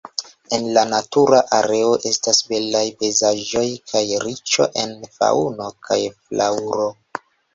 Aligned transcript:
En 0.55 0.63
la 0.75 0.83
natura 0.91 1.41
areo 1.57 1.91
estas 2.11 2.39
belaj 2.53 2.81
pejzaĝoj 3.03 3.67
kaj 3.91 4.03
riĉo 4.25 4.67
en 4.85 4.97
faŭno 5.21 5.71
kaj 5.89 6.01
flaŭro. 6.17 6.91